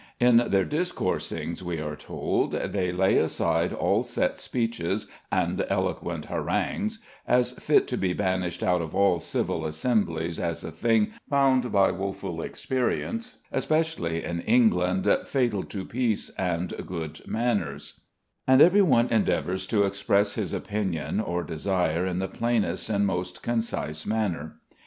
[0.19, 6.97] "In their discoursings," we are told, "they lay aside all set speeches, and eloquent harangues
[7.27, 11.91] (as fit to be banished out of all civil assemblies, as a thing found by
[11.91, 18.01] woeful experience, especially in England, fatal to peace and good manners),
[18.47, 24.03] and everyone endeavours to express his opinion or desire in the plainest and most concise
[24.07, 24.55] manner."